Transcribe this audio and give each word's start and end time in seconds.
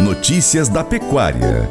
Notícias 0.00 0.68
da 0.68 0.84
Pecuária. 0.84 1.68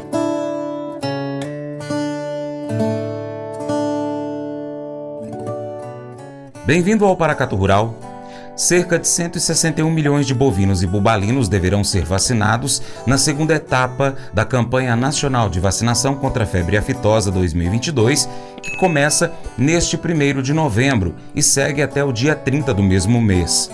Bem-vindo 6.66 7.06
ao 7.06 7.16
Paracato 7.16 7.56
Rural. 7.56 7.94
Cerca 8.54 8.98
de 8.98 9.08
161 9.08 9.90
milhões 9.90 10.26
de 10.26 10.34
bovinos 10.34 10.82
e 10.82 10.86
bubalinos 10.86 11.48
deverão 11.48 11.82
ser 11.82 12.04
vacinados 12.04 12.82
na 13.06 13.16
segunda 13.16 13.54
etapa 13.54 14.14
da 14.34 14.44
campanha 14.44 14.94
nacional 14.94 15.48
de 15.48 15.58
vacinação 15.58 16.14
contra 16.14 16.44
a 16.44 16.46
febre 16.46 16.76
aftosa 16.76 17.30
2022, 17.30 18.28
que 18.62 18.76
começa 18.76 19.32
neste 19.56 19.96
1 19.96 20.42
de 20.42 20.52
novembro 20.52 21.14
e 21.34 21.42
segue 21.42 21.80
até 21.80 22.04
o 22.04 22.12
dia 22.12 22.34
30 22.34 22.74
do 22.74 22.82
mesmo 22.82 23.22
mês. 23.22 23.70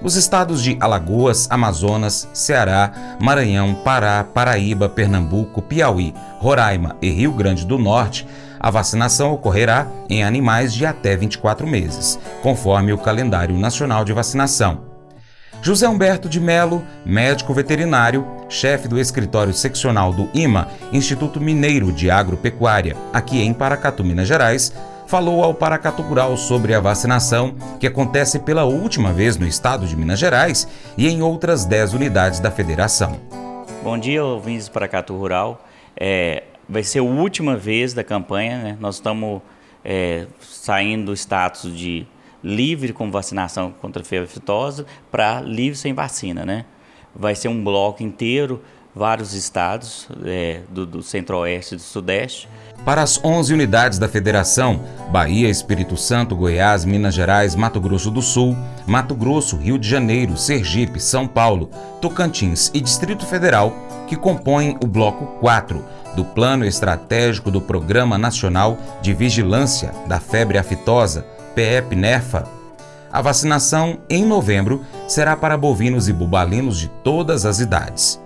Os 0.00 0.14
estados 0.14 0.62
de 0.62 0.76
Alagoas, 0.78 1.48
Amazonas, 1.50 2.28
Ceará, 2.32 3.16
Maranhão, 3.20 3.74
Pará, 3.74 4.22
Paraíba, 4.22 4.88
Pernambuco, 4.88 5.60
Piauí, 5.60 6.14
Roraima 6.38 6.96
e 7.02 7.10
Rio 7.10 7.32
Grande 7.32 7.66
do 7.66 7.76
Norte, 7.76 8.24
a 8.60 8.70
vacinação 8.70 9.32
ocorrerá 9.32 9.88
em 10.08 10.22
animais 10.22 10.72
de 10.72 10.86
até 10.86 11.16
24 11.16 11.66
meses, 11.66 12.18
conforme 12.42 12.92
o 12.92 12.98
calendário 12.98 13.58
nacional 13.58 14.04
de 14.04 14.12
vacinação. 14.12 14.86
José 15.60 15.88
Humberto 15.88 16.28
de 16.28 16.38
Melo, 16.38 16.84
médico 17.04 17.52
veterinário, 17.52 18.24
chefe 18.48 18.86
do 18.86 19.00
escritório 19.00 19.52
seccional 19.52 20.12
do 20.12 20.30
IMA, 20.32 20.68
Instituto 20.92 21.40
Mineiro 21.40 21.90
de 21.92 22.08
Agropecuária, 22.08 22.96
aqui 23.12 23.40
em 23.40 23.52
Paracatu, 23.52 24.04
Minas 24.04 24.28
Gerais, 24.28 24.72
falou 25.08 25.42
ao 25.42 25.54
Paracato 25.54 26.02
Rural 26.02 26.36
sobre 26.36 26.74
a 26.74 26.80
vacinação 26.80 27.56
que 27.80 27.86
acontece 27.86 28.38
pela 28.40 28.64
última 28.64 29.10
vez 29.10 29.38
no 29.38 29.46
estado 29.46 29.86
de 29.86 29.96
Minas 29.96 30.18
Gerais 30.18 30.68
e 30.98 31.08
em 31.08 31.22
outras 31.22 31.64
10 31.64 31.94
unidades 31.94 32.40
da 32.40 32.50
federação. 32.50 33.18
Bom 33.82 33.96
dia, 33.96 34.22
ouvintes 34.22 34.68
do 34.68 34.72
Paracato 34.72 35.16
Rural. 35.16 35.64
É, 35.96 36.44
vai 36.68 36.82
ser 36.82 36.98
a 36.98 37.02
última 37.02 37.56
vez 37.56 37.94
da 37.94 38.04
campanha, 38.04 38.58
né? 38.58 38.76
Nós 38.78 38.96
estamos 38.96 39.40
é, 39.82 40.26
saindo 40.42 41.06
do 41.06 41.16
status 41.16 41.74
de 41.74 42.06
livre 42.44 42.92
com 42.92 43.10
vacinação 43.10 43.72
contra 43.80 44.02
a 44.02 44.04
febre 44.04 44.26
aftosa 44.26 44.84
para 45.10 45.40
livre 45.40 45.78
sem 45.78 45.94
vacina, 45.94 46.44
né? 46.44 46.66
Vai 47.16 47.34
ser 47.34 47.48
um 47.48 47.64
bloco 47.64 48.02
inteiro 48.02 48.62
vários 48.94 49.32
estados 49.32 50.08
é, 50.24 50.60
do, 50.70 50.84
do 50.84 51.02
centro-oeste 51.02 51.74
e 51.74 51.76
do 51.76 51.82
sudeste. 51.82 52.48
Para 52.84 53.02
as 53.02 53.22
11 53.22 53.52
unidades 53.52 53.98
da 53.98 54.08
federação, 54.08 54.82
Bahia, 55.10 55.48
Espírito 55.48 55.96
Santo, 55.96 56.34
Goiás, 56.34 56.84
Minas 56.84 57.14
Gerais, 57.14 57.54
Mato 57.54 57.80
Grosso 57.80 58.10
do 58.10 58.22
Sul, 58.22 58.56
Mato 58.86 59.14
Grosso, 59.14 59.56
Rio 59.56 59.78
de 59.78 59.88
Janeiro, 59.88 60.36
Sergipe, 60.36 61.00
São 61.00 61.26
Paulo, 61.26 61.70
Tocantins 62.00 62.70
e 62.72 62.80
Distrito 62.80 63.26
Federal, 63.26 63.74
que 64.06 64.16
compõem 64.16 64.76
o 64.82 64.86
Bloco 64.86 65.26
4 65.40 65.84
do 66.16 66.24
Plano 66.24 66.64
Estratégico 66.64 67.50
do 67.50 67.60
Programa 67.60 68.16
Nacional 68.16 68.78
de 69.02 69.12
Vigilância 69.12 69.92
da 70.06 70.18
Febre 70.18 70.58
Aftosa, 70.58 71.26
PEP-NEFA, 71.54 72.58
a 73.10 73.22
vacinação 73.22 73.98
em 74.08 74.24
novembro 74.24 74.84
será 75.06 75.34
para 75.34 75.56
bovinos 75.56 76.08
e 76.08 76.12
bubalinos 76.12 76.78
de 76.78 76.88
todas 77.02 77.46
as 77.46 77.58
idades. 77.58 78.20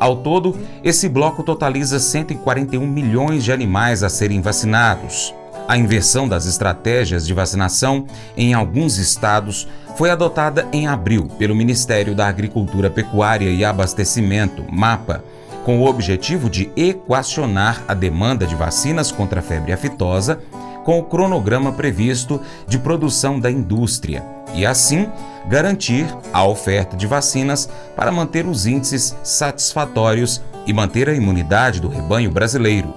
Ao 0.00 0.16
todo, 0.16 0.56
esse 0.84 1.08
bloco 1.08 1.42
totaliza 1.42 1.98
141 1.98 2.86
milhões 2.86 3.42
de 3.42 3.52
animais 3.52 4.02
a 4.02 4.08
serem 4.08 4.40
vacinados. 4.40 5.34
A 5.66 5.76
inversão 5.76 6.28
das 6.28 6.46
estratégias 6.46 7.26
de 7.26 7.34
vacinação 7.34 8.06
em 8.36 8.54
alguns 8.54 8.96
estados 8.96 9.68
foi 9.96 10.10
adotada 10.10 10.66
em 10.72 10.86
abril 10.86 11.28
pelo 11.38 11.54
Ministério 11.54 12.14
da 12.14 12.26
Agricultura, 12.28 12.88
Pecuária 12.88 13.50
e 13.50 13.64
Abastecimento, 13.64 14.64
MAPA, 14.70 15.24
com 15.64 15.80
o 15.80 15.86
objetivo 15.86 16.48
de 16.48 16.70
equacionar 16.76 17.82
a 17.86 17.92
demanda 17.92 18.46
de 18.46 18.54
vacinas 18.54 19.12
contra 19.12 19.40
a 19.40 19.42
febre 19.42 19.72
aftosa 19.72 20.40
com 20.88 21.00
o 21.00 21.04
cronograma 21.04 21.70
previsto 21.70 22.40
de 22.66 22.78
produção 22.78 23.38
da 23.38 23.50
indústria 23.50 24.24
e, 24.54 24.64
assim, 24.64 25.06
garantir 25.46 26.06
a 26.32 26.46
oferta 26.46 26.96
de 26.96 27.06
vacinas 27.06 27.68
para 27.94 28.10
manter 28.10 28.46
os 28.46 28.64
índices 28.64 29.14
satisfatórios 29.22 30.42
e 30.66 30.72
manter 30.72 31.06
a 31.10 31.12
imunidade 31.12 31.78
do 31.78 31.88
rebanho 31.88 32.30
brasileiro. 32.30 32.94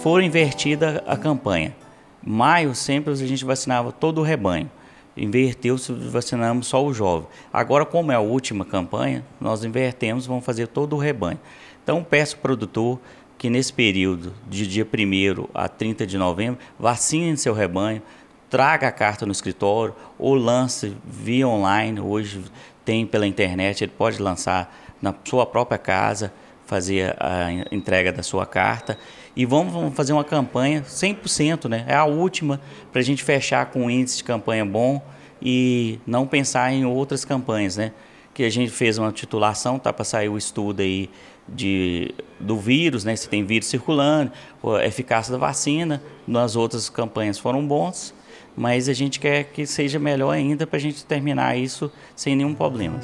Foi 0.00 0.24
invertida 0.24 1.04
a 1.06 1.14
campanha. 1.14 1.76
Maio 2.24 2.74
sempre 2.74 3.12
a 3.12 3.16
gente 3.16 3.44
vacinava 3.44 3.92
todo 3.92 4.22
o 4.22 4.24
rebanho. 4.24 4.70
Inverteu, 5.14 5.76
vacinamos 6.10 6.66
só 6.66 6.82
o 6.82 6.94
jovem. 6.94 7.28
Agora, 7.52 7.84
como 7.84 8.10
é 8.10 8.14
a 8.14 8.20
última 8.20 8.64
campanha, 8.64 9.22
nós 9.38 9.64
invertemos, 9.64 10.24
vamos 10.24 10.46
fazer 10.46 10.66
todo 10.66 10.96
o 10.96 10.98
rebanho. 10.98 11.38
Então, 11.82 12.02
peço 12.02 12.36
ao 12.36 12.40
produtor 12.40 12.98
que 13.42 13.50
nesse 13.50 13.72
período, 13.72 14.32
de 14.48 14.64
dia 14.68 14.86
1 14.86 15.48
a 15.52 15.66
30 15.66 16.06
de 16.06 16.16
novembro, 16.16 16.60
vacine 16.78 17.36
seu 17.36 17.52
rebanho, 17.52 18.00
traga 18.48 18.86
a 18.86 18.92
carta 18.92 19.26
no 19.26 19.32
escritório 19.32 19.96
ou 20.16 20.36
lance 20.36 20.96
via 21.04 21.48
online. 21.48 21.98
Hoje 21.98 22.40
tem 22.84 23.04
pela 23.04 23.26
internet, 23.26 23.82
ele 23.82 23.90
pode 23.98 24.22
lançar 24.22 24.72
na 25.02 25.12
sua 25.24 25.44
própria 25.44 25.76
casa, 25.76 26.32
fazer 26.66 27.16
a 27.18 27.48
entrega 27.72 28.12
da 28.12 28.22
sua 28.22 28.46
carta. 28.46 28.96
E 29.34 29.44
vamos 29.44 29.92
fazer 29.92 30.12
uma 30.12 30.22
campanha 30.22 30.82
100%, 30.82 31.68
né? 31.68 31.84
É 31.88 31.96
a 31.96 32.04
última 32.04 32.60
para 32.92 33.00
a 33.00 33.04
gente 33.04 33.24
fechar 33.24 33.66
com 33.72 33.86
um 33.86 33.90
índice 33.90 34.18
de 34.18 34.22
campanha 34.22 34.64
bom 34.64 35.04
e 35.42 35.98
não 36.06 36.28
pensar 36.28 36.72
em 36.72 36.84
outras 36.84 37.24
campanhas, 37.24 37.76
né? 37.76 37.90
Que 38.34 38.44
a 38.44 38.50
gente 38.50 38.70
fez 38.70 38.98
uma 38.98 39.12
titulação, 39.12 39.78
tá 39.78 39.92
para 39.92 40.04
sair 40.04 40.28
o 40.28 40.38
estudo 40.38 40.80
aí 40.80 41.10
de, 41.48 42.14
do 42.38 42.56
vírus, 42.56 43.04
né? 43.04 43.14
se 43.16 43.28
tem 43.28 43.44
vírus 43.44 43.68
circulando, 43.68 44.32
a 44.64 44.86
eficácia 44.86 45.32
da 45.32 45.38
vacina. 45.38 46.02
Nas 46.26 46.56
outras 46.56 46.88
campanhas 46.88 47.38
foram 47.38 47.66
bons, 47.66 48.14
mas 48.56 48.88
a 48.88 48.92
gente 48.92 49.18
quer 49.18 49.44
que 49.44 49.66
seja 49.66 49.98
melhor 49.98 50.32
ainda 50.32 50.66
para 50.66 50.76
a 50.76 50.80
gente 50.80 51.04
terminar 51.04 51.56
isso 51.56 51.90
sem 52.14 52.36
nenhum 52.36 52.54
problema. 52.54 52.98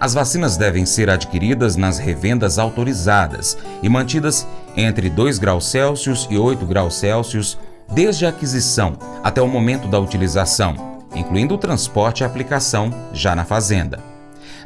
As 0.00 0.14
vacinas 0.14 0.56
devem 0.56 0.86
ser 0.86 1.10
adquiridas 1.10 1.74
nas 1.74 1.98
revendas 1.98 2.56
autorizadas 2.58 3.58
e 3.82 3.88
mantidas 3.88 4.46
entre 4.76 5.10
2 5.10 5.40
graus 5.40 5.66
Celsius 5.66 6.28
e 6.30 6.38
8 6.38 6.64
graus 6.64 6.94
Celsius 6.94 7.58
desde 7.92 8.24
a 8.24 8.28
aquisição 8.28 8.96
até 9.24 9.42
o 9.42 9.48
momento 9.48 9.88
da 9.88 9.98
utilização, 9.98 11.02
incluindo 11.16 11.54
o 11.54 11.58
transporte 11.58 12.22
e 12.22 12.24
aplicação 12.24 12.94
já 13.12 13.34
na 13.34 13.44
fazenda 13.44 14.17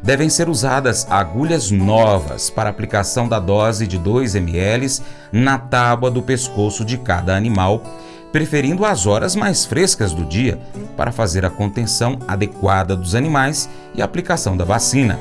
devem 0.03 0.29
ser 0.29 0.49
usadas 0.49 1.07
agulhas 1.09 1.71
novas 1.71 2.51
para 2.51 2.69
aplicação 2.69 3.29
da 3.29 3.39
dose 3.39 3.87
de 3.87 3.97
2 3.99 4.35
ml 4.35 5.01
na 5.31 5.59
tábua 5.59 6.11
do 6.11 6.21
pescoço 6.21 6.85
de 6.85 6.99
cada 6.99 7.37
animal, 7.37 7.83
preferindo 8.33 8.85
as 8.85 9.07
horas 9.07 9.37
mais 9.37 9.65
frescas 9.65 10.13
do 10.13 10.25
dia 10.25 10.59
para 10.97 11.13
fazer 11.13 11.45
a 11.45 11.51
contenção 11.51 12.19
adequada 12.27 12.97
dos 12.97 13.15
animais 13.15 13.69
e 13.95 14.03
aplicação 14.03 14.57
da 14.57 14.65
vacina. 14.65 15.19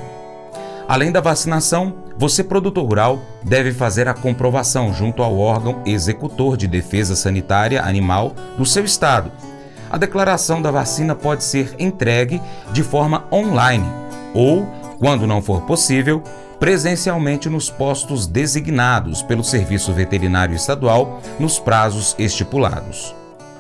Além 0.88 1.12
da 1.12 1.22
vacinação, 1.22 1.94
você, 2.18 2.44
produtor 2.44 2.86
rural, 2.86 3.22
deve 3.44 3.72
fazer 3.72 4.08
a 4.08 4.14
comprovação 4.14 4.94
junto 4.94 5.24
ao 5.24 5.38
órgão 5.38 5.82
executor 5.86 6.58
de 6.58 6.68
defesa 6.68 7.16
sanitária 7.16 7.82
animal 7.82 8.34
do 8.58 8.66
seu 8.66 8.84
estado. 8.84 9.32
A 9.90 9.98
declaração 9.98 10.62
da 10.62 10.72
vacina 10.72 11.16
pode 11.16 11.44
ser 11.44 11.76
entregue 11.78 12.42
de 12.74 12.84
forma 12.84 13.26
online 13.32 14.02
ou, 14.34 14.66
quando 15.00 15.28
não 15.28 15.42
for 15.42 15.62
possível, 15.62 16.24
presencialmente 16.60 17.50
nos 17.50 17.72
postos 17.72 18.28
designados 18.28 19.24
pelo 19.24 19.44
Serviço 19.44 19.92
Veterinário 19.94 20.56
Estadual 20.56 21.20
nos 21.40 21.58
prazos 21.58 22.16
estipulados. 22.20 23.16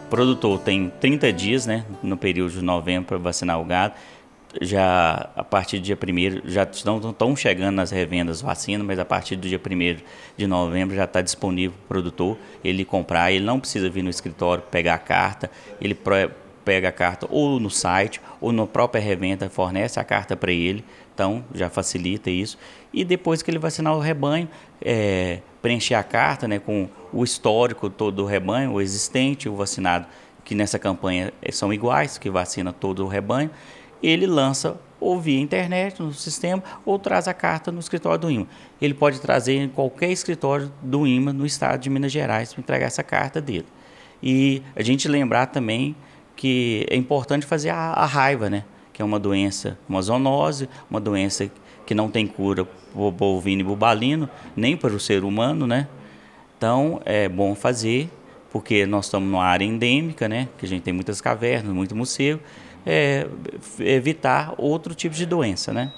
O 0.05 0.09
produtor 0.11 0.59
tem 0.59 0.91
30 0.99 1.33
dias, 1.33 1.65
né, 1.65 1.83
no 2.03 2.15
período 2.15 2.51
de 2.51 2.61
novembro 2.61 3.07
para 3.07 3.17
vacinar 3.17 3.59
o 3.59 3.65
gado. 3.65 3.95
Já 4.61 5.29
a 5.35 5.43
partir 5.43 5.79
do 5.79 5.83
dia 5.83 5.97
1 5.97 6.41
já 6.49 6.63
estão, 6.63 6.97
estão 7.09 7.35
chegando 7.35 7.75
nas 7.75 7.89
revendas 7.89 8.41
vacinas, 8.41 8.85
mas 8.85 8.99
a 8.99 9.05
partir 9.05 9.37
do 9.37 9.47
dia 9.47 9.59
1 9.59 10.03
de 10.37 10.45
novembro 10.45 10.95
já 10.95 11.05
está 11.05 11.21
disponível 11.21 11.71
para 11.71 11.83
o 11.85 11.87
produtor 11.87 12.37
ele 12.63 12.85
comprar. 12.85 13.31
Ele 13.31 13.45
não 13.45 13.59
precisa 13.59 13.89
vir 13.89 14.03
no 14.03 14.09
escritório 14.09 14.61
pegar 14.69 14.95
a 14.95 14.99
carta, 14.99 15.49
ele 15.79 15.95
pega 16.63 16.89
a 16.89 16.91
carta 16.91 17.27
ou 17.29 17.59
no 17.59 17.69
site 17.69 18.21
ou 18.39 18.51
na 18.51 18.65
própria 18.65 19.01
revenda 19.01 19.49
fornece 19.49 19.99
a 19.99 20.03
carta 20.03 20.35
para 20.35 20.51
ele, 20.51 20.83
então 21.13 21.43
já 21.53 21.69
facilita 21.69 22.29
isso. 22.29 22.57
E 22.93 23.03
depois 23.03 23.41
que 23.41 23.49
ele 23.49 23.59
vacinar 23.59 23.95
o 23.95 23.99
rebanho, 23.99 24.49
é, 24.81 25.39
preencher 25.61 25.95
a 25.95 26.03
carta 26.03 26.47
né, 26.47 26.59
com 26.59 26.89
o 27.13 27.23
histórico 27.23 27.89
todo 27.89 28.17
do 28.17 28.25
rebanho, 28.25 28.73
o 28.73 28.81
existente, 28.81 29.47
o 29.47 29.55
vacinado, 29.55 30.07
que 30.43 30.55
nessa 30.55 30.79
campanha 30.79 31.31
são 31.51 31.71
iguais, 31.73 32.17
que 32.17 32.29
vacina 32.29 32.73
todo 32.73 33.05
o 33.05 33.07
rebanho, 33.07 33.49
ele 34.01 34.25
lança 34.25 34.79
ou 34.99 35.19
via 35.19 35.39
internet 35.39 36.01
no 36.01 36.13
sistema 36.13 36.63
ou 36.85 36.97
traz 36.99 37.27
a 37.27 37.33
carta 37.33 37.71
no 37.71 37.79
escritório 37.79 38.19
do 38.19 38.31
IMA. 38.31 38.47
Ele 38.81 38.93
pode 38.93 39.19
trazer 39.19 39.57
em 39.57 39.67
qualquer 39.67 40.11
escritório 40.11 40.71
do 40.81 41.07
IMA 41.07 41.33
no 41.33 41.45
estado 41.45 41.79
de 41.79 41.89
Minas 41.89 42.11
Gerais 42.11 42.53
para 42.53 42.61
entregar 42.61 42.85
essa 42.85 43.03
carta 43.03 43.41
dele. 43.41 43.65
E 44.21 44.61
a 44.75 44.83
gente 44.83 45.07
lembrar 45.07 45.47
também 45.47 45.95
que 46.41 46.87
é 46.89 46.95
importante 46.95 47.45
fazer 47.45 47.69
a, 47.69 47.91
a 47.91 48.03
raiva, 48.03 48.49
né? 48.49 48.63
Que 48.91 48.99
é 48.99 49.05
uma 49.05 49.19
doença, 49.19 49.77
uma 49.87 50.01
zoonose, 50.01 50.67
uma 50.89 50.99
doença 50.99 51.47
que 51.85 51.93
não 51.93 52.09
tem 52.09 52.25
cura 52.25 52.67
bovino 52.95 53.61
e 53.61 53.63
bubalino, 53.63 54.27
nem 54.55 54.75
para 54.75 54.91
o 54.91 54.99
ser 54.99 55.23
humano, 55.23 55.67
né? 55.67 55.87
Então 56.57 56.99
é 57.05 57.29
bom 57.29 57.53
fazer, 57.53 58.09
porque 58.51 58.87
nós 58.87 59.05
estamos 59.05 59.29
numa 59.29 59.45
área 59.45 59.65
endêmica, 59.65 60.27
né? 60.27 60.49
Que 60.57 60.65
a 60.65 60.67
gente 60.67 60.81
tem 60.81 60.91
muitas 60.91 61.21
cavernas, 61.21 61.71
muito 61.75 61.95
morcego, 61.95 62.41
é, 62.87 63.27
evitar 63.77 64.55
outro 64.57 64.95
tipo 64.95 65.13
de 65.13 65.27
doença, 65.27 65.71
né? 65.71 65.93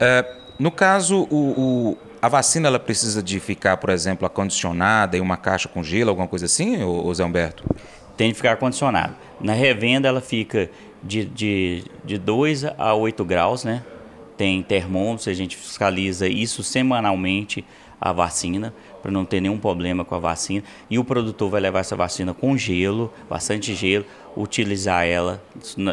É, 0.00 0.24
no 0.58 0.70
caso, 0.70 1.28
o, 1.30 1.36
o, 1.60 1.98
a 2.22 2.28
vacina 2.30 2.68
ela 2.68 2.78
precisa 2.78 3.22
de 3.22 3.38
ficar, 3.38 3.76
por 3.76 3.90
exemplo, 3.90 4.26
acondicionada 4.26 5.18
em 5.18 5.20
uma 5.20 5.36
caixa 5.36 5.68
com 5.68 5.82
gelo, 5.82 6.08
alguma 6.08 6.26
coisa 6.26 6.46
assim, 6.46 6.82
ô, 6.82 7.12
Zé 7.12 7.22
Humberto? 7.22 7.64
Tem 8.18 8.30
que 8.30 8.36
ficar 8.36 8.54
acondicionada. 8.54 9.16
Na 9.40 9.52
revenda 9.52 10.08
ela 10.08 10.20
fica 10.20 10.68
de, 11.02 11.24
de, 11.24 11.84
de 12.04 12.18
2 12.18 12.64
a 12.76 12.92
8 12.92 13.24
graus, 13.24 13.64
né? 13.64 13.84
Tem 14.36 14.60
termômetros, 14.60 15.28
a 15.28 15.32
gente 15.32 15.56
fiscaliza 15.56 16.26
isso 16.26 16.64
semanalmente, 16.64 17.64
a 18.00 18.12
vacina, 18.12 18.74
para 19.00 19.12
não 19.12 19.24
ter 19.24 19.40
nenhum 19.40 19.56
problema 19.56 20.04
com 20.04 20.16
a 20.16 20.18
vacina. 20.18 20.64
E 20.90 20.98
o 20.98 21.04
produtor 21.04 21.48
vai 21.48 21.60
levar 21.60 21.78
essa 21.78 21.94
vacina 21.94 22.34
com 22.34 22.56
gelo, 22.56 23.12
bastante 23.30 23.72
gelo, 23.72 24.04
utilizar 24.36 25.06
ela, 25.06 25.40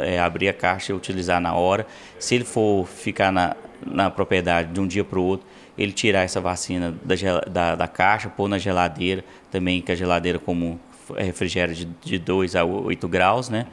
é, 0.04 0.20
abrir 0.20 0.50
a 0.50 0.54
caixa 0.54 0.94
e 0.94 0.96
utilizar 0.96 1.40
na 1.40 1.54
hora. 1.54 1.86
Se 2.20 2.34
ele 2.34 2.44
for 2.44 2.88
ficar 2.88 3.32
na, 3.32 3.56
na 3.86 4.10
propriedade 4.10 4.74
de 4.74 4.80
um 4.80 4.88
dia 4.88 5.04
para 5.04 5.20
o 5.20 5.24
outro, 5.24 5.46
ele 5.78 5.92
tirar 5.92 6.24
essa 6.24 6.42
vacina 6.42 6.96
da, 7.04 7.16
da, 7.48 7.76
da, 7.76 7.88
caixa, 7.88 8.30
pôr 8.30 8.48
na 8.48 8.58
geladeira, 8.58 9.24
também 9.52 9.80
que 9.80 9.92
a 9.92 9.96
geladeira 9.96 10.40
comum 10.40 10.80
refrigera 11.16 11.74
de 11.74 12.20
2 12.20 12.56
a 12.56 12.64
8 12.64 13.08
graus, 13.08 13.50
né? 13.50 13.68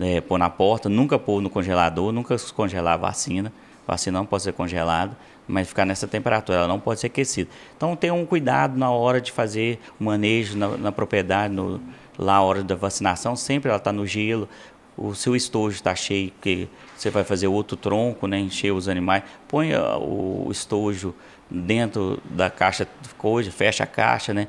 É, 0.00 0.20
pôr 0.20 0.38
na 0.38 0.50
porta, 0.50 0.88
nunca 0.88 1.18
pôr 1.18 1.40
no 1.40 1.50
congelador, 1.50 2.12
nunca 2.12 2.36
congelar 2.54 2.94
a 2.94 2.96
vacina. 2.96 3.52
A 3.86 3.92
vacina 3.92 4.18
não 4.18 4.26
pode 4.26 4.42
ser 4.42 4.52
congelada, 4.52 5.16
mas 5.46 5.68
ficar 5.68 5.84
nessa 5.84 6.06
temperatura, 6.06 6.58
ela 6.58 6.68
não 6.68 6.80
pode 6.80 7.00
ser 7.00 7.08
aquecida. 7.08 7.50
Então 7.76 7.94
tenha 7.94 8.14
um 8.14 8.24
cuidado 8.24 8.78
na 8.78 8.90
hora 8.90 9.20
de 9.20 9.30
fazer 9.30 9.78
o 10.00 10.04
manejo 10.04 10.56
na, 10.56 10.76
na 10.76 10.92
propriedade, 10.92 11.52
no, 11.52 11.80
lá 12.18 12.36
a 12.36 12.42
hora 12.42 12.62
da 12.62 12.74
vacinação, 12.74 13.36
sempre 13.36 13.68
ela 13.68 13.78
está 13.78 13.92
no 13.92 14.06
gelo, 14.06 14.48
o 14.96 15.14
seu 15.14 15.34
estojo 15.34 15.76
está 15.76 15.94
cheio, 15.94 16.30
porque 16.32 16.68
você 16.96 17.10
vai 17.10 17.24
fazer 17.24 17.46
outro 17.46 17.76
tronco, 17.76 18.26
né, 18.26 18.38
encher 18.38 18.72
os 18.72 18.88
animais, 18.88 19.22
põe 19.48 19.72
o 19.74 20.48
estojo 20.50 21.14
dentro 21.50 22.20
da 22.24 22.50
caixa 22.50 22.86
de 23.00 23.08
coisa, 23.14 23.50
fecha 23.50 23.84
a 23.84 23.86
caixa, 23.86 24.32
né? 24.32 24.48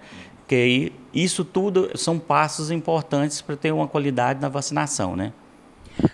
Porque 0.53 0.61
aí, 0.61 0.93
isso 1.11 1.43
tudo 1.43 1.89
são 1.95 2.19
passos 2.19 2.69
importantes 2.69 3.41
para 3.41 3.55
ter 3.55 3.71
uma 3.71 3.87
qualidade 3.87 4.39
na 4.39 4.49
vacinação, 4.49 5.15
né? 5.15 5.33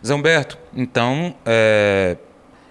Zé 0.05 0.13
Humberto, 0.13 0.57
então, 0.73 1.35
é, 1.45 2.15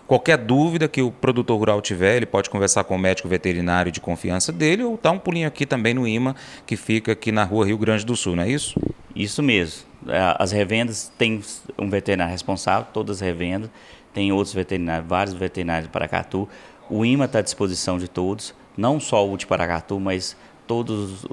qualquer 0.07 0.39
dúvida 0.39 0.89
que 0.89 1.03
o 1.03 1.11
produtor 1.11 1.59
rural 1.59 1.83
tiver, 1.83 2.17
ele 2.17 2.25
pode 2.25 2.49
conversar 2.49 2.85
com 2.85 2.95
o 2.97 2.99
médico 2.99 3.29
veterinário 3.29 3.93
de 3.93 4.01
confiança 4.01 4.51
dele 4.51 4.83
ou 4.83 4.99
dar 5.03 5.11
um 5.11 5.19
pulinho 5.19 5.47
aqui 5.47 5.67
também 5.67 5.93
no 5.93 6.09
IMA, 6.09 6.35
que 6.65 6.75
fica 6.75 7.13
aqui 7.13 7.31
na 7.31 7.45
rua 7.45 7.67
Rio 7.67 7.77
Grande 7.77 8.07
do 8.07 8.17
Sul, 8.17 8.35
não 8.35 8.45
é 8.45 8.49
isso? 8.49 8.81
Isso 9.15 9.43
mesmo. 9.43 9.83
É, 10.09 10.37
as 10.39 10.53
revendas 10.53 11.13
têm 11.19 11.43
um 11.79 11.91
veterinário 11.91 12.33
responsável, 12.33 12.87
todas 12.95 13.17
as 13.17 13.21
revendas, 13.21 13.69
tem 14.15 14.33
outros 14.33 14.55
veterinários, 14.55 15.07
vários 15.07 15.35
veterinários 15.35 15.87
de 15.87 15.93
Paracatu. 15.93 16.49
O 16.89 17.05
IMA 17.05 17.27
está 17.27 17.41
à 17.41 17.43
disposição 17.43 17.99
de 17.99 18.09
todos, 18.09 18.55
não 18.75 18.99
só 18.99 19.29
o 19.29 19.37
de 19.37 19.47
Paracatu, 19.47 20.01
mas 20.01 20.35
todos 20.69 21.27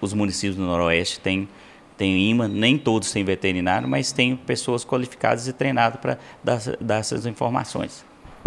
os 0.00 0.12
municípios 0.12 0.56
do 0.56 0.62
Noroeste 0.62 1.18
têm 1.18 1.48
tem 1.96 2.30
IMA, 2.30 2.48
nem 2.48 2.78
todos 2.78 3.12
têm 3.12 3.22
veterinário, 3.22 3.86
mas 3.86 4.10
tem 4.10 4.34
pessoas 4.34 4.86
qualificadas 4.86 5.46
e 5.46 5.52
treinadas 5.52 6.00
para 6.00 6.18
dar, 6.42 6.58
dar, 6.80 6.96
essas 6.96 7.26
informações. 7.26 8.06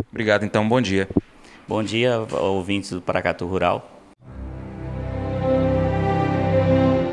Obrigado, 0.10 0.44
então, 0.44 0.68
bom 0.68 0.82
dia. 0.82 1.08
Bom 1.68 1.84
dia, 1.84 2.18
ouvintes 2.42 2.90
do 2.90 3.00
Paracatu 3.00 3.46
Rural. 3.46 3.93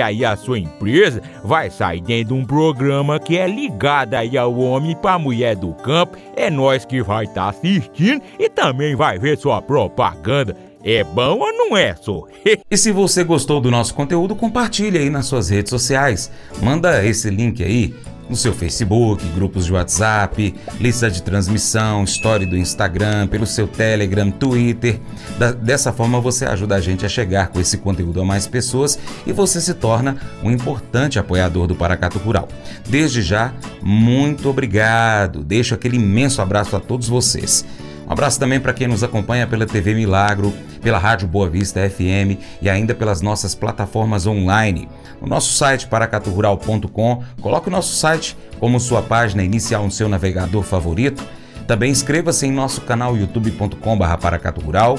aí 0.00 0.24
a 0.24 0.36
sua 0.36 0.58
empresa 0.58 1.22
vai 1.42 1.70
sair 1.70 2.00
dentro 2.00 2.34
de 2.34 2.40
um 2.40 2.44
programa 2.44 3.18
que 3.18 3.36
é 3.36 3.46
ligado 3.46 4.14
aí 4.14 4.36
ao 4.36 4.56
homem 4.58 4.96
para 4.96 5.18
mulher 5.18 5.56
do 5.56 5.72
campo. 5.74 6.16
É 6.36 6.50
nós 6.50 6.84
que 6.84 7.02
vai 7.02 7.24
estar 7.24 7.44
tá 7.44 7.48
assistindo 7.50 8.22
e 8.38 8.48
também 8.48 8.94
vai 8.94 9.18
ver 9.18 9.38
sua 9.38 9.60
propaganda. 9.60 10.56
É 10.84 11.02
bom 11.02 11.38
ou 11.38 11.52
não 11.52 11.76
é, 11.76 11.96
só? 11.96 12.26
e 12.70 12.76
se 12.76 12.92
você 12.92 13.24
gostou 13.24 13.58
do 13.58 13.70
nosso 13.70 13.94
conteúdo, 13.94 14.36
compartilhe 14.36 14.98
aí 14.98 15.08
nas 15.08 15.24
suas 15.26 15.48
redes 15.48 15.70
sociais. 15.70 16.30
Manda 16.60 17.02
esse 17.04 17.30
link 17.30 17.64
aí 17.64 17.94
no 18.28 18.36
seu 18.36 18.52
Facebook, 18.52 19.26
grupos 19.34 19.66
de 19.66 19.72
WhatsApp, 19.72 20.54
lista 20.80 21.10
de 21.10 21.22
transmissão, 21.22 22.04
história 22.04 22.46
do 22.46 22.56
Instagram, 22.56 23.26
pelo 23.28 23.46
seu 23.46 23.66
Telegram, 23.66 24.30
Twitter. 24.30 25.00
Da, 25.38 25.52
dessa 25.52 25.92
forma 25.92 26.20
você 26.20 26.44
ajuda 26.44 26.76
a 26.76 26.80
gente 26.80 27.04
a 27.04 27.08
chegar 27.08 27.48
com 27.48 27.60
esse 27.60 27.78
conteúdo 27.78 28.20
a 28.20 28.24
mais 28.24 28.46
pessoas 28.46 28.98
e 29.26 29.32
você 29.32 29.60
se 29.60 29.74
torna 29.74 30.16
um 30.42 30.50
importante 30.50 31.18
apoiador 31.18 31.66
do 31.66 31.74
Paracato 31.74 32.18
Rural. 32.18 32.48
Desde 32.88 33.22
já, 33.22 33.54
muito 33.82 34.48
obrigado. 34.48 35.42
Deixo 35.42 35.74
aquele 35.74 35.96
imenso 35.96 36.40
abraço 36.42 36.76
a 36.76 36.80
todos 36.80 37.08
vocês. 37.08 37.64
Um 38.06 38.12
abraço 38.12 38.38
também 38.38 38.60
para 38.60 38.74
quem 38.74 38.86
nos 38.86 39.02
acompanha 39.02 39.46
pela 39.46 39.66
TV 39.66 39.94
Milagro, 39.94 40.52
pela 40.82 40.98
Rádio 40.98 41.26
Boa 41.26 41.48
Vista 41.48 41.88
FM 41.88 42.38
e 42.60 42.68
ainda 42.68 42.94
pelas 42.94 43.22
nossas 43.22 43.54
plataformas 43.54 44.26
online. 44.26 44.88
No 45.20 45.26
nosso 45.26 45.54
site 45.54 45.86
paracaturural.com, 45.86 47.22
coloque 47.40 47.68
o 47.68 47.72
nosso 47.72 47.94
site 47.96 48.36
como 48.60 48.78
sua 48.78 49.02
página 49.02 49.42
inicial 49.42 49.84
no 49.84 49.90
seu 49.90 50.08
navegador 50.08 50.62
favorito. 50.62 51.24
Também 51.66 51.90
inscreva-se 51.90 52.46
em 52.46 52.52
nosso 52.52 52.82
canal 52.82 53.16
youtube.com.br 53.16 54.16
paracaturural. 54.20 54.98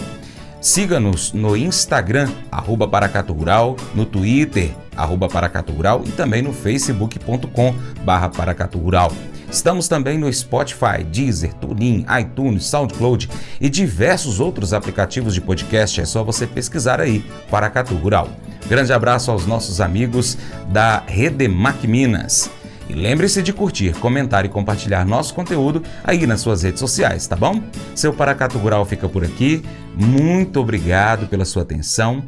Siga-nos 0.59 1.31
no 1.31 1.55
Instagram, 1.55 2.27
arroba 2.51 2.87
Paracatural, 2.87 3.75
no 3.93 4.03
Twitter, 4.03 4.71
arroba 4.97 5.27
Paracatural 5.27 6.01
e 6.03 6.09
também 6.09 6.41
no 6.41 6.51
facebook.com 6.51 7.75
barra 8.03 8.29
Paracatural. 8.29 9.11
Estamos 9.55 9.87
também 9.87 10.17
no 10.17 10.31
Spotify, 10.31 11.01
Deezer, 11.09 11.53
TuneIn, 11.53 12.05
iTunes, 12.19 12.65
SoundCloud 12.65 13.29
e 13.61 13.69
diversos 13.69 14.41
outros 14.41 14.73
aplicativos 14.73 15.33
de 15.33 15.39
podcast. 15.39 16.01
É 16.01 16.03
só 16.03 16.25
você 16.25 16.45
pesquisar 16.45 16.99
aí, 16.99 17.23
Paracatu 17.49 17.95
Rural. 17.95 18.27
Grande 18.67 18.91
abraço 18.91 19.31
aos 19.31 19.47
nossos 19.47 19.79
amigos 19.79 20.37
da 20.67 21.03
Redemac 21.07 21.87
Minas. 21.87 22.51
E 22.89 22.93
lembre-se 22.93 23.41
de 23.41 23.53
curtir, 23.53 23.93
comentar 23.93 24.43
e 24.43 24.49
compartilhar 24.49 25.05
nosso 25.05 25.33
conteúdo 25.33 25.81
aí 26.03 26.27
nas 26.27 26.41
suas 26.41 26.63
redes 26.63 26.81
sociais, 26.81 27.25
tá 27.25 27.37
bom? 27.37 27.63
Seu 27.95 28.11
Paracato 28.11 28.57
Rural 28.57 28.85
fica 28.85 29.07
por 29.07 29.23
aqui. 29.23 29.63
Muito 29.95 30.59
obrigado 30.59 31.27
pela 31.27 31.45
sua 31.45 31.61
atenção. 31.61 32.21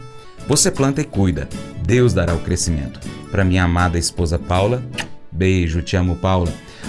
Você 0.47 0.71
planta 0.71 1.01
e 1.01 1.03
cuida. 1.03 1.49
Deus 1.83 2.13
dará 2.13 2.33
o 2.33 2.39
crescimento. 2.39 3.01
Para 3.29 3.43
minha 3.43 3.65
amada 3.65 3.99
esposa 3.99 4.39
Paula, 4.39 4.81
beijo, 5.29 5.81
te 5.81 5.97
amo, 5.97 6.15
Paula. 6.15 6.66